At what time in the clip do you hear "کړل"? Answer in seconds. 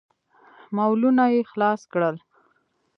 1.93-2.15